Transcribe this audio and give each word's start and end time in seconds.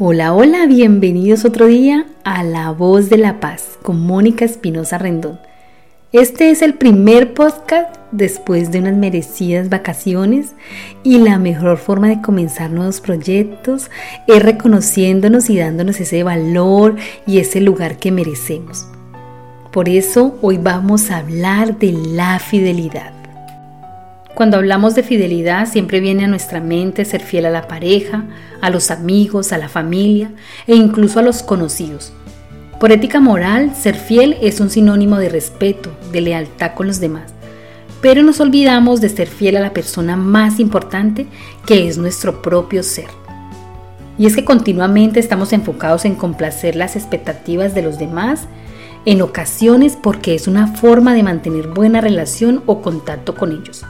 Hola, 0.00 0.34
hola, 0.34 0.66
bienvenidos 0.66 1.44
otro 1.44 1.66
día 1.66 2.06
a 2.24 2.42
La 2.42 2.72
Voz 2.72 3.10
de 3.10 3.16
la 3.16 3.38
Paz 3.38 3.78
con 3.80 4.04
Mónica 4.04 4.44
Espinosa 4.44 4.98
Rendón. 4.98 5.38
Este 6.10 6.50
es 6.50 6.62
el 6.62 6.74
primer 6.74 7.32
podcast 7.32 7.94
después 8.10 8.72
de 8.72 8.80
unas 8.80 8.96
merecidas 8.96 9.68
vacaciones 9.68 10.56
y 11.04 11.18
la 11.18 11.38
mejor 11.38 11.78
forma 11.78 12.08
de 12.08 12.20
comenzar 12.20 12.72
nuevos 12.72 13.00
proyectos 13.00 13.88
es 14.26 14.42
reconociéndonos 14.42 15.48
y 15.48 15.58
dándonos 15.58 16.00
ese 16.00 16.24
valor 16.24 16.96
y 17.24 17.38
ese 17.38 17.60
lugar 17.60 17.96
que 17.96 18.10
merecemos. 18.10 18.88
Por 19.70 19.88
eso 19.88 20.36
hoy 20.42 20.58
vamos 20.58 21.12
a 21.12 21.18
hablar 21.18 21.78
de 21.78 21.92
la 21.92 22.40
fidelidad. 22.40 23.23
Cuando 24.34 24.56
hablamos 24.56 24.96
de 24.96 25.04
fidelidad 25.04 25.68
siempre 25.68 26.00
viene 26.00 26.24
a 26.24 26.28
nuestra 26.28 26.60
mente 26.60 27.04
ser 27.04 27.22
fiel 27.22 27.46
a 27.46 27.50
la 27.50 27.68
pareja, 27.68 28.24
a 28.60 28.68
los 28.68 28.90
amigos, 28.90 29.52
a 29.52 29.58
la 29.58 29.68
familia 29.68 30.32
e 30.66 30.74
incluso 30.74 31.20
a 31.20 31.22
los 31.22 31.44
conocidos. 31.44 32.12
Por 32.80 32.90
ética 32.90 33.20
moral, 33.20 33.76
ser 33.76 33.94
fiel 33.94 34.36
es 34.42 34.58
un 34.58 34.70
sinónimo 34.70 35.18
de 35.18 35.28
respeto, 35.28 35.96
de 36.10 36.20
lealtad 36.20 36.74
con 36.74 36.88
los 36.88 36.98
demás. 36.98 37.32
Pero 38.00 38.24
nos 38.24 38.40
olvidamos 38.40 39.00
de 39.00 39.08
ser 39.08 39.28
fiel 39.28 39.56
a 39.56 39.60
la 39.60 39.72
persona 39.72 40.16
más 40.16 40.58
importante 40.58 41.26
que 41.64 41.86
es 41.86 41.96
nuestro 41.96 42.42
propio 42.42 42.82
ser. 42.82 43.06
Y 44.18 44.26
es 44.26 44.34
que 44.34 44.44
continuamente 44.44 45.20
estamos 45.20 45.52
enfocados 45.52 46.04
en 46.04 46.16
complacer 46.16 46.74
las 46.74 46.96
expectativas 46.96 47.72
de 47.72 47.82
los 47.82 47.98
demás, 48.00 48.48
en 49.06 49.22
ocasiones 49.22 49.96
porque 49.96 50.34
es 50.34 50.48
una 50.48 50.66
forma 50.66 51.14
de 51.14 51.22
mantener 51.22 51.68
buena 51.68 52.00
relación 52.00 52.64
o 52.66 52.82
contacto 52.82 53.36
con 53.36 53.52
ellos. 53.52 53.84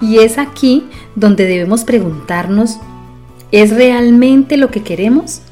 Y 0.00 0.18
es 0.18 0.38
aquí 0.38 0.88
donde 1.16 1.46
debemos 1.46 1.84
preguntarnos, 1.84 2.78
¿es 3.50 3.74
realmente 3.74 4.56
lo 4.56 4.70
que 4.70 4.82
queremos? 4.82 5.42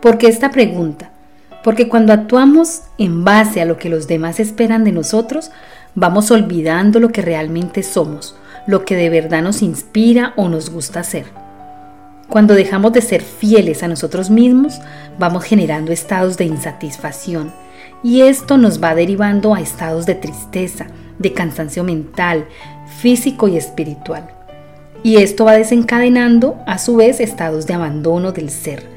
¿Por 0.00 0.18
qué 0.18 0.28
esta 0.28 0.50
pregunta? 0.50 1.10
Porque 1.62 1.88
cuando 1.88 2.12
actuamos 2.12 2.82
en 2.96 3.24
base 3.24 3.60
a 3.60 3.64
lo 3.64 3.76
que 3.76 3.88
los 3.88 4.06
demás 4.06 4.40
esperan 4.40 4.84
de 4.84 4.92
nosotros, 4.92 5.50
vamos 5.94 6.30
olvidando 6.30 7.00
lo 7.00 7.08
que 7.08 7.22
realmente 7.22 7.82
somos, 7.82 8.36
lo 8.66 8.84
que 8.84 8.94
de 8.94 9.10
verdad 9.10 9.42
nos 9.42 9.62
inspira 9.62 10.32
o 10.36 10.48
nos 10.48 10.70
gusta 10.70 11.00
hacer. 11.00 11.24
Cuando 12.28 12.54
dejamos 12.54 12.92
de 12.92 13.02
ser 13.02 13.22
fieles 13.22 13.82
a 13.82 13.88
nosotros 13.88 14.30
mismos, 14.30 14.80
vamos 15.18 15.44
generando 15.44 15.92
estados 15.92 16.36
de 16.36 16.44
insatisfacción 16.44 17.52
y 18.02 18.22
esto 18.22 18.58
nos 18.58 18.82
va 18.82 18.94
derivando 18.94 19.54
a 19.54 19.60
estados 19.60 20.06
de 20.06 20.14
tristeza, 20.16 20.86
de 21.18 21.32
cansancio 21.32 21.84
mental, 21.84 22.46
físico 23.00 23.48
y 23.48 23.56
espiritual. 23.56 24.30
Y 25.02 25.16
esto 25.16 25.44
va 25.44 25.52
desencadenando 25.52 26.56
a 26.66 26.78
su 26.78 26.96
vez 26.96 27.20
estados 27.20 27.66
de 27.66 27.74
abandono 27.74 28.32
del 28.32 28.50
ser. 28.50 28.88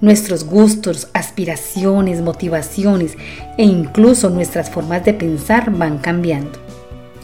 Nuestros 0.00 0.44
gustos, 0.44 1.08
aspiraciones, 1.14 2.20
motivaciones 2.20 3.16
e 3.56 3.62
incluso 3.62 4.30
nuestras 4.30 4.68
formas 4.68 5.04
de 5.04 5.14
pensar 5.14 5.70
van 5.70 5.98
cambiando. 5.98 6.58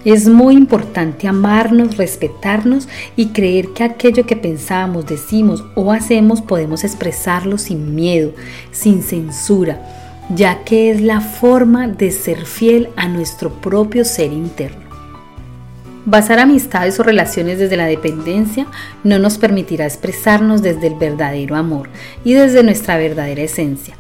Es 0.04 0.28
muy 0.28 0.54
importante 0.54 1.28
amarnos, 1.28 1.98
respetarnos 1.98 2.88
y 3.16 3.26
creer 3.26 3.68
que 3.74 3.84
aquello 3.84 4.24
que 4.24 4.36
pensamos, 4.36 5.06
decimos 5.06 5.62
o 5.74 5.92
hacemos 5.92 6.40
podemos 6.40 6.84
expresarlo 6.84 7.58
sin 7.58 7.94
miedo, 7.94 8.32
sin 8.70 9.02
censura, 9.02 9.99
ya 10.30 10.62
que 10.64 10.90
es 10.90 11.00
la 11.00 11.20
forma 11.20 11.88
de 11.88 12.10
ser 12.10 12.46
fiel 12.46 12.88
a 12.96 13.08
nuestro 13.08 13.50
propio 13.60 14.04
ser 14.04 14.32
interno. 14.32 14.88
Basar 16.06 16.38
amistades 16.38 16.98
o 16.98 17.02
relaciones 17.02 17.58
desde 17.58 17.76
la 17.76 17.86
dependencia 17.86 18.66
no 19.04 19.18
nos 19.18 19.38
permitirá 19.38 19.84
expresarnos 19.84 20.62
desde 20.62 20.86
el 20.86 20.94
verdadero 20.94 21.56
amor 21.56 21.90
y 22.24 22.32
desde 22.34 22.62
nuestra 22.62 22.96
verdadera 22.96 23.42
esencia. 23.42 23.94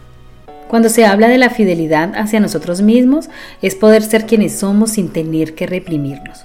Cuando 0.68 0.88
se 0.88 1.04
habla 1.04 1.28
de 1.28 1.36
la 1.36 1.50
fidelidad 1.50 2.12
hacia 2.14 2.38
nosotros 2.38 2.80
mismos, 2.80 3.28
es 3.60 3.74
poder 3.74 4.02
ser 4.02 4.24
quienes 4.24 4.56
somos 4.56 4.92
sin 4.92 5.08
tener 5.08 5.54
que 5.54 5.66
reprimirnos. 5.66 6.44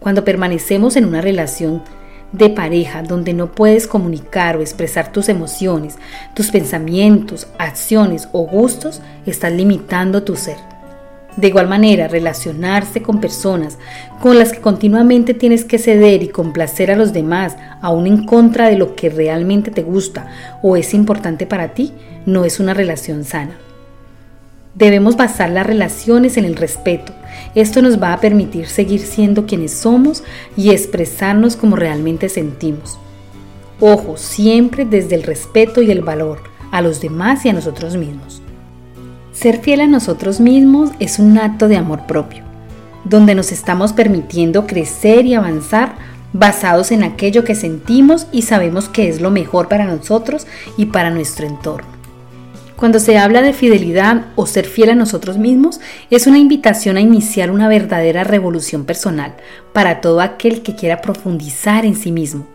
Cuando 0.00 0.24
permanecemos 0.24 0.96
en 0.96 1.04
una 1.04 1.20
relación 1.20 1.82
de 2.32 2.50
pareja 2.50 3.02
donde 3.02 3.32
no 3.32 3.52
puedes 3.52 3.86
comunicar 3.86 4.56
o 4.56 4.60
expresar 4.60 5.12
tus 5.12 5.28
emociones, 5.28 5.98
tus 6.34 6.50
pensamientos, 6.50 7.46
acciones 7.58 8.28
o 8.32 8.42
gustos, 8.46 9.00
estás 9.26 9.52
limitando 9.52 10.22
tu 10.22 10.36
ser. 10.36 10.56
De 11.36 11.48
igual 11.48 11.68
manera, 11.68 12.08
relacionarse 12.08 13.02
con 13.02 13.20
personas 13.20 13.78
con 14.20 14.38
las 14.38 14.52
que 14.52 14.60
continuamente 14.60 15.32
tienes 15.32 15.64
que 15.64 15.78
ceder 15.78 16.22
y 16.22 16.28
complacer 16.28 16.90
a 16.90 16.96
los 16.96 17.12
demás, 17.12 17.56
aún 17.80 18.06
en 18.06 18.26
contra 18.26 18.68
de 18.68 18.76
lo 18.76 18.94
que 18.94 19.08
realmente 19.08 19.70
te 19.70 19.82
gusta 19.82 20.26
o 20.60 20.76
es 20.76 20.92
importante 20.92 21.46
para 21.46 21.68
ti, 21.68 21.92
no 22.26 22.44
es 22.44 22.60
una 22.60 22.74
relación 22.74 23.24
sana. 23.24 23.56
Debemos 24.80 25.18
basar 25.18 25.50
las 25.50 25.66
relaciones 25.66 26.38
en 26.38 26.46
el 26.46 26.56
respeto. 26.56 27.12
Esto 27.54 27.82
nos 27.82 28.02
va 28.02 28.14
a 28.14 28.20
permitir 28.20 28.66
seguir 28.66 29.00
siendo 29.00 29.44
quienes 29.44 29.72
somos 29.72 30.24
y 30.56 30.70
expresarnos 30.70 31.54
como 31.54 31.76
realmente 31.76 32.30
sentimos. 32.30 32.98
Ojo, 33.78 34.16
siempre 34.16 34.86
desde 34.86 35.16
el 35.16 35.22
respeto 35.22 35.82
y 35.82 35.90
el 35.90 36.00
valor 36.00 36.42
a 36.70 36.80
los 36.80 37.02
demás 37.02 37.44
y 37.44 37.50
a 37.50 37.52
nosotros 37.52 37.96
mismos. 37.96 38.40
Ser 39.32 39.60
fiel 39.60 39.82
a 39.82 39.86
nosotros 39.86 40.40
mismos 40.40 40.92
es 40.98 41.18
un 41.18 41.36
acto 41.36 41.68
de 41.68 41.76
amor 41.76 42.06
propio, 42.06 42.42
donde 43.04 43.34
nos 43.34 43.52
estamos 43.52 43.92
permitiendo 43.92 44.66
crecer 44.66 45.26
y 45.26 45.34
avanzar 45.34 45.94
basados 46.32 46.90
en 46.90 47.02
aquello 47.02 47.44
que 47.44 47.54
sentimos 47.54 48.28
y 48.32 48.42
sabemos 48.42 48.88
que 48.88 49.10
es 49.10 49.20
lo 49.20 49.30
mejor 49.30 49.68
para 49.68 49.84
nosotros 49.84 50.46
y 50.78 50.86
para 50.86 51.10
nuestro 51.10 51.46
entorno. 51.46 51.99
Cuando 52.80 52.98
se 52.98 53.18
habla 53.18 53.42
de 53.42 53.52
fidelidad 53.52 54.28
o 54.36 54.46
ser 54.46 54.64
fiel 54.64 54.88
a 54.88 54.94
nosotros 54.94 55.36
mismos, 55.36 55.80
es 56.08 56.26
una 56.26 56.38
invitación 56.38 56.96
a 56.96 57.02
iniciar 57.02 57.50
una 57.50 57.68
verdadera 57.68 58.24
revolución 58.24 58.86
personal 58.86 59.34
para 59.74 60.00
todo 60.00 60.22
aquel 60.22 60.62
que 60.62 60.74
quiera 60.74 61.02
profundizar 61.02 61.84
en 61.84 61.94
sí 61.94 62.10
mismo, 62.10 62.46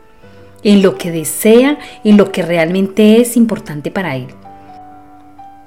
en 0.64 0.82
lo 0.82 0.98
que 0.98 1.12
desea, 1.12 1.78
en 2.04 2.18
lo 2.18 2.32
que 2.32 2.42
realmente 2.42 3.22
es 3.22 3.38
importante 3.38 3.92
para 3.92 4.16
él. 4.16 4.30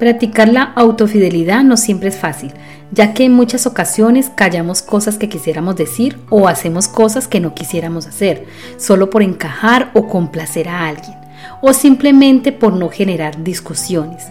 Practicar 0.01 0.49
la 0.49 0.65
autofidelidad 0.65 1.63
no 1.63 1.77
siempre 1.77 2.09
es 2.09 2.17
fácil, 2.17 2.53
ya 2.91 3.15
que 3.15 3.27
en 3.27 3.35
muchas 3.35 3.65
ocasiones 3.65 4.29
callamos 4.35 4.83
cosas 4.83 5.19
que 5.19 5.29
quisiéramos 5.29 5.77
decir 5.77 6.19
o 6.31 6.49
hacemos 6.49 6.89
cosas 6.89 7.29
que 7.29 7.39
no 7.39 7.55
quisiéramos 7.55 8.09
hacer, 8.09 8.47
solo 8.77 9.09
por 9.09 9.23
encajar 9.23 9.93
o 9.95 10.09
complacer 10.09 10.69
a 10.69 10.89
alguien, 10.89 11.17
o 11.63 11.73
simplemente 11.73 12.51
por 12.51 12.73
no 12.73 12.89
generar 12.89 13.45
discusiones, 13.45 14.27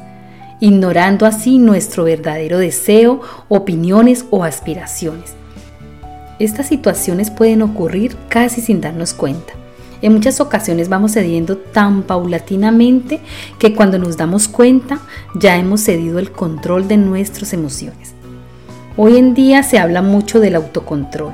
ignorando 0.59 1.25
así 1.25 1.59
nuestro 1.59 2.03
verdadero 2.03 2.57
deseo, 2.57 3.21
opiniones 3.49 4.25
o 4.29 4.43
aspiraciones. 4.43 5.33
Estas 6.39 6.67
situaciones 6.67 7.31
pueden 7.31 7.61
ocurrir 7.61 8.15
casi 8.29 8.61
sin 8.61 8.81
darnos 8.81 9.13
cuenta 9.13 9.53
en 10.01 10.13
muchas 10.13 10.39
ocasiones 10.39 10.89
vamos 10.89 11.13
cediendo 11.13 11.57
tan 11.57 12.03
paulatinamente 12.03 13.19
que 13.57 13.73
cuando 13.73 13.97
nos 13.97 14.15
damos 14.15 14.47
cuenta 14.47 14.99
ya 15.33 15.57
hemos 15.57 15.81
cedido 15.81 16.19
el 16.19 16.31
control 16.31 16.87
de 16.87 16.97
nuestras 16.97 17.53
emociones. 17.53 18.13
Hoy 18.95 19.17
en 19.17 19.33
día 19.33 19.63
se 19.63 19.79
habla 19.79 20.01
mucho 20.01 20.39
del 20.39 20.55
autocontrol, 20.55 21.33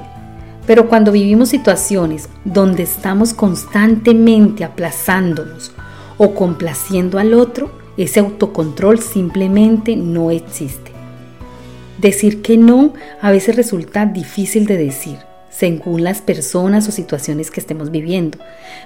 pero 0.66 0.88
cuando 0.88 1.12
vivimos 1.12 1.50
situaciones 1.50 2.29
donde 2.45 2.83
estamos 2.83 3.33
constantemente 3.33 4.63
aplazándonos 4.63 5.72
o 6.17 6.33
complaciendo 6.33 7.19
al 7.19 7.33
otro, 7.33 7.82
ese 7.97 8.19
autocontrol 8.19 8.99
simplemente 8.99 9.95
no 9.95 10.31
existe. 10.31 10.91
Decir 11.99 12.41
que 12.41 12.57
no 12.57 12.93
a 13.21 13.31
veces 13.31 13.55
resulta 13.55 14.05
difícil 14.05 14.65
de 14.65 14.77
decir 14.77 15.17
según 15.53 16.03
las 16.03 16.21
personas 16.21 16.87
o 16.87 16.91
situaciones 16.91 17.51
que 17.51 17.59
estemos 17.59 17.91
viviendo. 17.91 18.39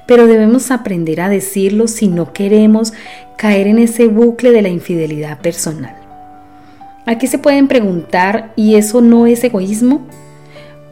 Pero 0.06 0.28
debemos 0.28 0.70
aprender 0.70 1.22
a 1.22 1.30
decirlo 1.30 1.88
si 1.88 2.08
no 2.08 2.34
queremos 2.34 2.94
caer 3.38 3.68
en 3.68 3.80
ese 3.80 4.08
bucle 4.08 4.52
de 4.52 4.62
la 4.62 4.70
infidelidad 4.70 5.40
personal. 5.40 5.96
Aquí 7.06 7.28
se 7.28 7.38
pueden 7.38 7.70
preguntar, 7.70 8.52
¿y 8.58 8.76
eso 8.76 9.02
no 9.02 9.28
es 9.28 9.44
egoísmo? 9.44 10.06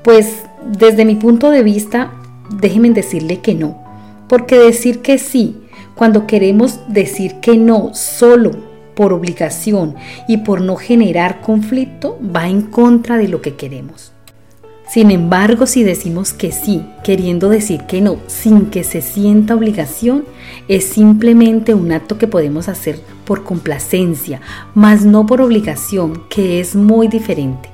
Pues 0.01 0.43
desde 0.65 1.03
mi 1.03 1.15
punto 1.15 1.51
de 1.51 1.61
vista, 1.61 2.13
déjenme 2.49 2.91
decirle 2.91 3.41
que 3.41 3.53
no, 3.53 3.83
porque 4.29 4.57
decir 4.57 5.01
que 5.01 5.17
sí, 5.17 5.57
cuando 5.95 6.27
queremos 6.27 6.79
decir 6.87 7.35
que 7.35 7.57
no 7.57 7.93
solo 7.93 8.51
por 8.95 9.13
obligación 9.13 9.95
y 10.27 10.37
por 10.37 10.61
no 10.61 10.75
generar 10.75 11.41
conflicto, 11.41 12.17
va 12.35 12.47
en 12.47 12.61
contra 12.61 13.17
de 13.17 13.27
lo 13.27 13.41
que 13.41 13.55
queremos. 13.55 14.11
Sin 14.87 15.09
embargo, 15.09 15.65
si 15.65 15.83
decimos 15.83 16.31
que 16.31 16.51
sí, 16.51 16.85
queriendo 17.03 17.49
decir 17.49 17.81
que 17.81 18.01
no, 18.01 18.17
sin 18.27 18.67
que 18.67 18.83
se 18.83 19.01
sienta 19.01 19.55
obligación, 19.55 20.25
es 20.67 20.85
simplemente 20.85 21.73
un 21.73 21.91
acto 21.91 22.17
que 22.17 22.27
podemos 22.27 22.69
hacer 22.69 22.99
por 23.25 23.43
complacencia, 23.43 24.41
mas 24.75 25.03
no 25.03 25.25
por 25.25 25.41
obligación, 25.41 26.23
que 26.29 26.59
es 26.59 26.75
muy 26.75 27.07
diferente. 27.07 27.69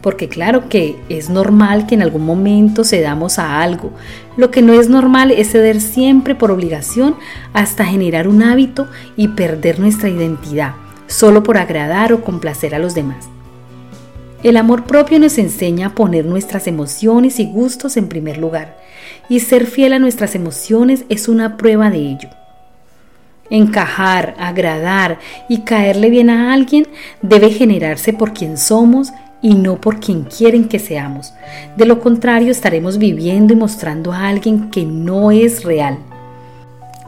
Porque 0.00 0.28
claro 0.28 0.68
que 0.70 0.96
es 1.10 1.28
normal 1.28 1.86
que 1.86 1.96
en 1.96 2.02
algún 2.02 2.24
momento 2.24 2.82
cedamos 2.82 3.38
a 3.38 3.60
algo, 3.60 3.90
Lo 4.38 4.52
que 4.52 4.62
no 4.62 4.72
es 4.80 4.88
normal 4.88 5.32
es 5.32 5.50
ceder 5.50 5.80
siempre 5.80 6.36
por 6.36 6.52
obligación 6.52 7.16
hasta 7.54 7.84
generar 7.84 8.28
un 8.28 8.44
hábito 8.44 8.86
y 9.16 9.26
perder 9.26 9.80
nuestra 9.80 10.08
identidad, 10.08 10.74
solo 11.08 11.42
por 11.42 11.58
agradar 11.58 12.12
o 12.12 12.22
complacer 12.22 12.72
a 12.72 12.78
los 12.78 12.94
demás. 12.94 13.28
El 14.44 14.56
amor 14.56 14.84
propio 14.84 15.18
nos 15.18 15.38
enseña 15.38 15.88
a 15.88 15.94
poner 15.96 16.24
nuestras 16.24 16.68
emociones 16.68 17.40
y 17.40 17.46
gustos 17.46 17.96
en 17.96 18.08
primer 18.08 18.38
lugar, 18.38 18.78
y 19.28 19.40
ser 19.40 19.66
fiel 19.66 19.92
a 19.92 19.98
nuestras 19.98 20.36
emociones 20.36 21.04
es 21.08 21.26
una 21.26 21.56
prueba 21.56 21.90
de 21.90 21.98
ello. 21.98 22.28
Encajar, 23.50 24.36
agradar 24.38 25.18
y 25.48 25.62
caerle 25.62 26.10
bien 26.10 26.30
a 26.30 26.52
alguien 26.52 26.86
debe 27.22 27.50
generarse 27.50 28.12
por 28.12 28.34
quien 28.34 28.56
somos 28.56 29.10
y 29.40 29.54
no 29.54 29.80
por 29.80 30.00
quien 30.00 30.24
quieren 30.24 30.68
que 30.68 30.78
seamos. 30.78 31.32
De 31.76 31.86
lo 31.86 32.00
contrario, 32.00 32.50
estaremos 32.50 32.98
viviendo 32.98 33.52
y 33.52 33.56
mostrando 33.56 34.12
a 34.12 34.28
alguien 34.28 34.70
que 34.70 34.84
no 34.84 35.30
es 35.30 35.64
real. 35.64 35.98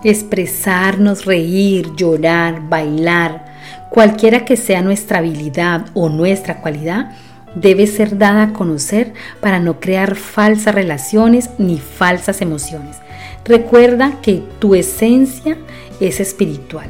Expresarnos, 0.04 1.24
reír, 1.24 1.94
llorar, 1.96 2.68
bailar, 2.68 3.44
cualquiera 3.90 4.44
que 4.44 4.56
sea 4.56 4.82
nuestra 4.82 5.18
habilidad 5.18 5.86
o 5.94 6.08
nuestra 6.08 6.60
cualidad, 6.60 7.12
debe 7.54 7.86
ser 7.86 8.16
dada 8.16 8.44
a 8.44 8.52
conocer 8.52 9.12
para 9.40 9.58
no 9.58 9.80
crear 9.80 10.14
falsas 10.14 10.74
relaciones 10.74 11.50
ni 11.58 11.78
falsas 11.78 12.40
emociones. 12.40 12.96
Recuerda 13.44 14.20
que 14.22 14.42
tu 14.58 14.74
esencia 14.74 15.56
es 16.00 16.20
espiritual 16.20 16.88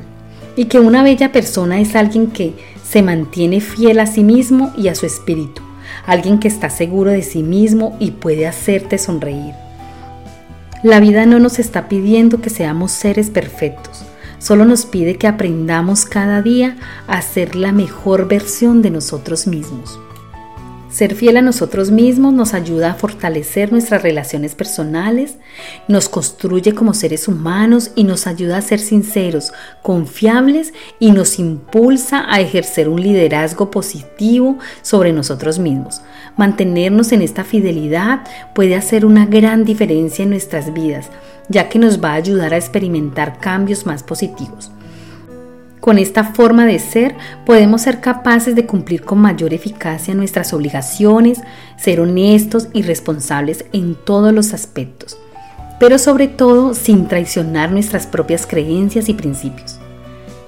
y 0.56 0.66
que 0.66 0.78
una 0.78 1.02
bella 1.02 1.32
persona 1.32 1.81
es 1.81 1.96
alguien 1.96 2.28
que 2.28 2.54
se 2.90 3.02
mantiene 3.02 3.60
fiel 3.60 4.00
a 4.00 4.06
sí 4.06 4.25
mismo 4.25 4.72
y 4.76 4.88
a 4.88 4.96
su 4.96 5.06
espíritu, 5.06 5.62
alguien 6.06 6.40
que 6.40 6.48
está 6.48 6.70
seguro 6.70 7.12
de 7.12 7.22
sí 7.22 7.44
mismo 7.44 7.96
y 8.00 8.10
puede 8.10 8.48
hacerte 8.48 8.98
sonreír. 8.98 9.54
La 10.82 10.98
vida 10.98 11.25
no 11.25 11.38
nos 11.38 11.60
está 11.60 11.88
pidiendo 11.88 12.40
que 12.40 12.50
seamos 12.50 12.90
seres 12.90 13.31
perfectos, 13.31 14.02
solo 14.40 14.64
nos 14.64 14.87
pide 14.87 15.19
que 15.19 15.28
aprendamos 15.28 16.04
cada 16.04 16.42
día 16.42 16.78
a 17.06 17.22
ser 17.22 17.54
la 17.54 17.70
mejor 17.70 18.26
versión 18.26 18.82
de 18.82 18.90
nosotros 18.90 19.46
mismos. 19.46 20.00
Ser 20.90 21.14
fiel 21.14 21.37
a 21.37 21.42
nosotros 21.42 21.92
mismos 21.92 22.32
nos 22.32 22.52
ayuda 22.52 22.90
a 22.90 22.94
fortalecer 22.94 23.70
nuestras 23.70 24.02
relaciones 24.02 24.56
personales, 24.56 25.37
nos 25.87 26.08
construye 26.08 26.75
como 26.75 26.94
seres 26.94 27.28
humanos 27.28 27.92
y 27.94 28.02
nos 28.02 28.26
ayuda 28.26 28.56
a 28.56 28.62
ser 28.62 28.81
sinceros, 28.81 29.52
confiables 29.82 30.75
y 30.98 31.12
nos 31.12 31.38
impulsa 31.38 32.25
a 32.28 32.40
ejercer 32.40 32.88
un 32.88 33.00
liderazgo 33.00 33.70
positivo 33.70 34.58
sobre 34.82 35.12
nosotros 35.12 35.60
mismos. 35.60 36.02
Mantenernos 36.37 37.12
en 37.12 37.22
esta 37.22 37.44
fidelidad 37.44 38.22
puede 38.52 38.75
hacer 38.75 39.06
una 39.06 39.26
gran 39.26 39.64
diferencia 39.64 40.25
en 40.25 40.31
nuestras 40.31 40.72
vidas, 40.72 41.08
ya 41.48 41.69
que 41.69 41.78
nos 41.78 42.02
va 42.02 42.12
a 42.12 42.14
ayudar 42.14 42.52
a 42.52 42.56
experimentar 42.56 43.38
cambios 43.38 43.86
más 43.86 44.02
positivos. 44.02 44.72
Con 45.81 45.97
esta 45.97 46.25
forma 46.25 46.67
de 46.67 46.79
ser 46.79 47.15
podemos 47.47 47.82
ser 47.82 48.00
capaces 48.00 48.55
de 48.55 48.67
cumplir 48.67 49.03
con 49.03 49.19
mayor 49.19 49.55
eficacia 49.55 50.15
nuestras 50.15 50.53
obligaciones, 50.53 51.41
ser 51.79 52.00
honestos 52.00 52.69
y 52.75 52.82
responsables 52.82 53.65
en 53.73 53.94
todos 53.94 54.35
los 54.35 54.53
aspectos, 54.53 55.17
pero 55.79 55.99
sobre 55.99 56.29
todo 56.29 56.75
sin 56.75 57.09
traicionar 57.09 57.73
nuestras 57.73 58.06
propias 58.06 58.47
creencias 58.47 59.09
y 59.09 59.15
principios. 59.15 59.79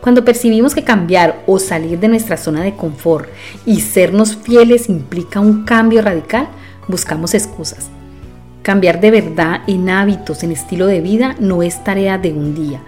Cuando 0.02 0.24
percibimos 0.24 0.74
que 0.74 0.84
cambiar 0.84 1.42
o 1.46 1.58
salir 1.58 1.98
de 1.98 2.08
nuestra 2.08 2.36
zona 2.36 2.62
de 2.62 2.76
confort 2.76 3.28
y 3.64 3.80
sernos 3.80 4.36
fieles 4.36 4.90
implica 4.90 5.40
un 5.40 5.64
cambio 5.64 6.02
radical, 6.02 6.48
buscamos 6.88 7.32
excusas 7.32 7.88
Cambiar 8.62 9.00
de 9.00 9.10
verdad 9.10 9.62
en 9.66 9.90
hábitos, 9.90 10.44
en 10.44 10.52
estilo 10.52 10.86
de 10.86 11.00
vida, 11.00 11.34
no 11.40 11.64
es 11.64 11.82
tarea 11.82 12.16
de 12.16 12.32
un 12.32 12.54
día. 12.54 12.80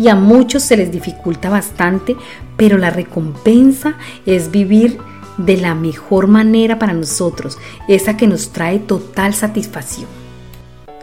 Y 0.00 0.08
a 0.08 0.14
muchos 0.14 0.62
se 0.62 0.78
les 0.78 0.90
dificulta 0.90 1.50
bastante, 1.50 2.16
pero 2.56 2.78
la 2.78 2.88
recompensa 2.88 3.96
es 4.24 4.50
vivir 4.50 4.96
de 5.36 5.58
la 5.58 5.74
mejor 5.74 6.26
manera 6.26 6.78
para 6.78 6.94
nosotros, 6.94 7.58
esa 7.86 8.16
que 8.16 8.26
nos 8.26 8.50
trae 8.50 8.78
total 8.78 9.34
satisfacción. 9.34 10.08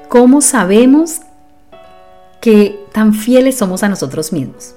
¿Cómo 0.10 0.42
sabemos 0.42 1.22
que 2.42 2.80
tan 2.92 3.14
fieles 3.14 3.56
somos 3.60 3.84
a 3.84 3.90
nosotros 3.90 4.34
mismos? 4.34 4.74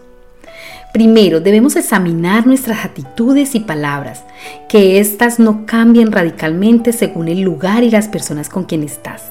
Primero, 0.93 1.41
debemos 1.41 1.75
examinar 1.77 2.47
nuestras 2.47 2.85
actitudes 2.85 3.55
y 3.55 3.61
palabras, 3.61 4.25
que 4.69 5.01
éstas 5.01 5.39
no 5.39 5.65
cambien 5.65 6.13
radicalmente 6.13 6.93
según 6.93 7.29
el 7.29 7.41
lugar 7.41 7.85
y 7.85 7.91
las 7.91 8.09
personas 8.09 8.51
con 8.51 8.65
quien 8.65 8.83
estás. 8.83 9.23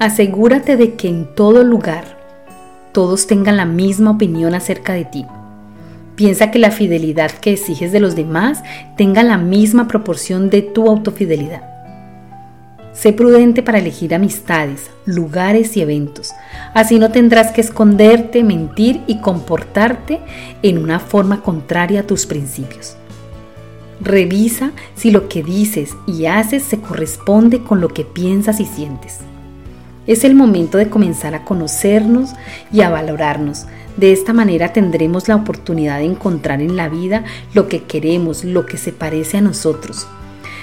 Asegúrate 0.00 0.76
de 0.76 0.94
que 0.94 1.08
en 1.08 1.32
todo 1.36 1.62
lugar 1.62 2.17
todos 2.98 3.28
tengan 3.28 3.56
la 3.56 3.64
misma 3.64 4.10
opinión 4.10 4.56
acerca 4.56 4.92
de 4.92 5.04
ti. 5.04 5.24
Piensa 6.16 6.50
que 6.50 6.58
la 6.58 6.72
fidelidad 6.72 7.30
que 7.30 7.52
exiges 7.52 7.92
de 7.92 8.00
los 8.00 8.16
demás 8.16 8.64
tenga 8.96 9.22
la 9.22 9.38
misma 9.38 9.86
proporción 9.86 10.50
de 10.50 10.62
tu 10.62 10.88
autofidelidad. 10.88 11.62
Sé 12.92 13.12
prudente 13.12 13.62
para 13.62 13.78
elegir 13.78 14.16
amistades, 14.16 14.90
lugares 15.04 15.76
y 15.76 15.80
eventos. 15.80 16.32
Así 16.74 16.98
no 16.98 17.12
tendrás 17.12 17.52
que 17.52 17.60
esconderte, 17.60 18.42
mentir 18.42 19.00
y 19.06 19.20
comportarte 19.20 20.18
en 20.64 20.78
una 20.78 20.98
forma 20.98 21.40
contraria 21.40 22.00
a 22.00 22.06
tus 22.08 22.26
principios. 22.26 22.96
Revisa 24.00 24.72
si 24.96 25.12
lo 25.12 25.28
que 25.28 25.44
dices 25.44 25.94
y 26.08 26.26
haces 26.26 26.64
se 26.64 26.80
corresponde 26.80 27.62
con 27.62 27.80
lo 27.80 27.90
que 27.90 28.04
piensas 28.04 28.58
y 28.58 28.64
sientes. 28.64 29.20
Es 30.08 30.24
el 30.24 30.34
momento 30.34 30.78
de 30.78 30.88
comenzar 30.88 31.34
a 31.34 31.44
conocernos 31.44 32.30
y 32.72 32.80
a 32.80 32.88
valorarnos. 32.88 33.66
De 33.98 34.10
esta 34.10 34.32
manera 34.32 34.72
tendremos 34.72 35.28
la 35.28 35.36
oportunidad 35.36 35.98
de 35.98 36.06
encontrar 36.06 36.62
en 36.62 36.76
la 36.76 36.88
vida 36.88 37.24
lo 37.52 37.68
que 37.68 37.82
queremos, 37.82 38.42
lo 38.42 38.64
que 38.64 38.78
se 38.78 38.90
parece 38.90 39.36
a 39.36 39.42
nosotros. 39.42 40.06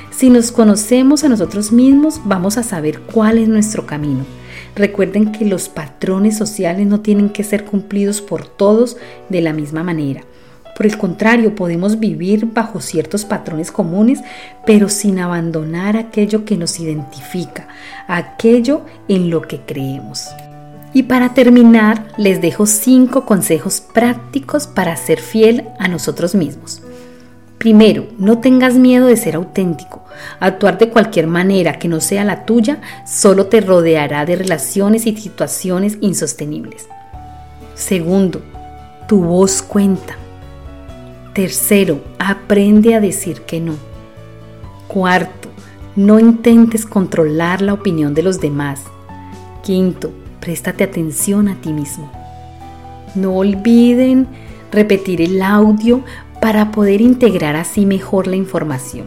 Si 0.09 0.31
nos 0.31 0.51
conocemos 0.51 1.23
a 1.23 1.29
nosotros 1.29 1.71
mismos, 1.71 2.21
vamos 2.25 2.57
a 2.57 2.63
saber 2.63 3.01
cuál 3.01 3.37
es 3.37 3.47
nuestro 3.47 3.85
camino. 3.85 4.25
Recuerden 4.75 5.31
que 5.31 5.45
los 5.45 5.69
patrones 5.69 6.35
sociales 6.35 6.87
no 6.87 7.01
tienen 7.01 7.29
que 7.29 7.43
ser 7.43 7.65
cumplidos 7.65 8.21
por 8.21 8.47
todos 8.47 8.97
de 9.29 9.41
la 9.41 9.53
misma 9.53 9.83
manera. 9.83 10.23
Por 10.75 10.85
el 10.85 10.97
contrario, 10.97 11.55
podemos 11.55 11.99
vivir 11.99 12.47
bajo 12.47 12.81
ciertos 12.81 13.23
patrones 13.23 13.71
comunes, 13.71 14.19
pero 14.65 14.89
sin 14.89 15.19
abandonar 15.19 15.95
aquello 15.95 16.43
que 16.43 16.57
nos 16.57 16.79
identifica, 16.81 17.69
aquello 18.07 18.81
en 19.07 19.29
lo 19.29 19.41
que 19.41 19.61
creemos. 19.61 20.27
Y 20.93 21.03
para 21.03 21.33
terminar, 21.33 22.07
les 22.17 22.41
dejo 22.41 22.65
cinco 22.65 23.25
consejos 23.25 23.79
prácticos 23.81 24.67
para 24.67 24.95
ser 24.97 25.19
fiel 25.19 25.65
a 25.79 25.87
nosotros 25.87 26.35
mismos. 26.35 26.81
Primero, 27.57 28.07
no 28.17 28.39
tengas 28.39 28.75
miedo 28.75 29.07
de 29.07 29.17
ser 29.17 29.35
auténtico. 29.35 30.03
Actuar 30.39 30.77
de 30.77 30.89
cualquier 30.89 31.27
manera 31.27 31.79
que 31.79 31.87
no 31.87 32.01
sea 32.01 32.25
la 32.25 32.45
tuya 32.45 32.81
solo 33.07 33.47
te 33.47 33.61
rodeará 33.61 34.25
de 34.25 34.35
relaciones 34.35 35.07
y 35.07 35.15
situaciones 35.15 35.97
insostenibles. 36.01 36.87
Segundo, 37.75 38.41
tu 39.07 39.23
voz 39.23 39.61
cuenta. 39.61 40.17
Tercero, 41.35 41.99
aprende 42.17 42.95
a 42.95 43.01
decir 43.01 43.41
que 43.41 43.59
no. 43.59 43.75
Cuarto, 44.87 45.49
no 45.97 46.17
intentes 46.17 46.85
controlar 46.85 47.61
la 47.61 47.73
opinión 47.73 48.13
de 48.13 48.23
los 48.23 48.39
demás. 48.39 48.83
Quinto, 49.61 50.13
préstate 50.39 50.85
atención 50.85 51.49
a 51.49 51.59
ti 51.59 51.73
mismo. 51.73 52.09
No 53.15 53.33
olviden 53.33 54.29
repetir 54.71 55.21
el 55.21 55.41
audio 55.41 56.05
para 56.39 56.71
poder 56.71 57.01
integrar 57.01 57.57
así 57.57 57.85
mejor 57.85 58.27
la 58.27 58.37
información. 58.37 59.05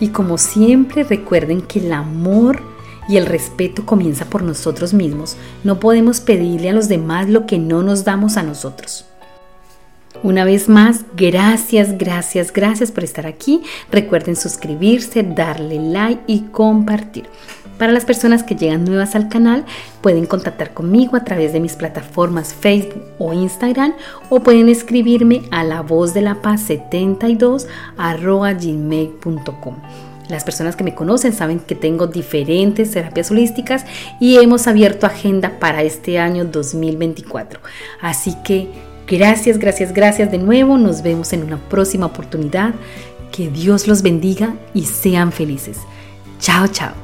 Y 0.00 0.08
como 0.08 0.38
siempre 0.38 1.04
recuerden 1.04 1.62
que 1.62 1.78
el 1.78 1.92
amor 1.92 2.64
y 3.08 3.16
el 3.16 3.26
respeto 3.26 3.86
comienza 3.86 4.24
por 4.24 4.42
nosotros 4.42 4.92
mismos. 4.92 5.36
No 5.62 5.78
podemos 5.78 6.20
pedirle 6.20 6.70
a 6.70 6.72
los 6.72 6.88
demás 6.88 7.28
lo 7.28 7.46
que 7.46 7.60
no 7.60 7.84
nos 7.84 8.02
damos 8.02 8.36
a 8.36 8.42
nosotros. 8.42 9.06
Una 10.22 10.44
vez 10.44 10.68
más, 10.68 11.04
gracias, 11.16 11.98
gracias, 11.98 12.52
gracias 12.52 12.92
por 12.92 13.02
estar 13.02 13.26
aquí. 13.26 13.62
Recuerden 13.90 14.36
suscribirse, 14.36 15.24
darle 15.24 15.80
like 15.80 16.22
y 16.28 16.42
compartir. 16.42 17.28
Para 17.76 17.90
las 17.90 18.04
personas 18.04 18.44
que 18.44 18.54
llegan 18.54 18.84
nuevas 18.84 19.16
al 19.16 19.28
canal, 19.28 19.64
pueden 20.00 20.26
contactar 20.26 20.72
conmigo 20.72 21.16
a 21.16 21.24
través 21.24 21.52
de 21.52 21.58
mis 21.58 21.74
plataformas 21.74 22.54
Facebook 22.54 23.02
o 23.18 23.32
Instagram 23.32 23.94
o 24.30 24.40
pueden 24.40 24.68
escribirme 24.68 25.42
a 25.50 25.64
la 25.64 25.82
voz 25.82 26.14
de 26.14 26.22
la 26.22 26.40
paz 26.40 26.60
72 26.62 27.66
gmail.com. 27.96 29.76
Las 30.28 30.44
personas 30.44 30.76
que 30.76 30.84
me 30.84 30.94
conocen 30.94 31.32
saben 31.32 31.58
que 31.58 31.74
tengo 31.74 32.06
diferentes 32.06 32.92
terapias 32.92 33.32
holísticas 33.32 33.84
y 34.20 34.36
hemos 34.36 34.68
abierto 34.68 35.06
agenda 35.06 35.58
para 35.58 35.82
este 35.82 36.20
año 36.20 36.44
2024. 36.44 37.58
Así 38.00 38.36
que 38.44 38.91
Gracias, 39.12 39.58
gracias, 39.58 39.92
gracias 39.92 40.30
de 40.30 40.38
nuevo. 40.38 40.78
Nos 40.78 41.02
vemos 41.02 41.34
en 41.34 41.42
una 41.42 41.58
próxima 41.68 42.06
oportunidad. 42.06 42.72
Que 43.30 43.50
Dios 43.50 43.86
los 43.86 44.00
bendiga 44.00 44.54
y 44.72 44.86
sean 44.86 45.32
felices. 45.32 45.76
Chao, 46.40 46.66
chao. 46.66 47.01